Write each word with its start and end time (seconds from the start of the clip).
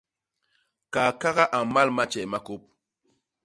Kaakaga 0.93 1.45
a 1.57 1.59
mmal 1.65 1.89
matjee 1.95 2.27
ma 2.31 2.39
kôp. 2.45 2.61